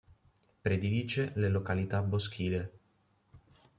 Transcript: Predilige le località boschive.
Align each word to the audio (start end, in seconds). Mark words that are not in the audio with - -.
Predilige 0.63 1.31
le 1.35 1.47
località 1.47 2.01
boschive. 2.01 2.71